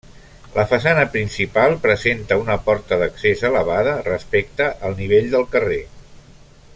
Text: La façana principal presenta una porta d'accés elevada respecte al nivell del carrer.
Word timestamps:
La 0.53 0.63
façana 0.69 1.03
principal 1.15 1.75
presenta 1.83 2.39
una 2.45 2.57
porta 2.69 2.99
d'accés 3.03 3.45
elevada 3.53 3.95
respecte 4.11 4.71
al 4.89 5.01
nivell 5.05 5.33
del 5.37 5.49
carrer. 5.57 5.83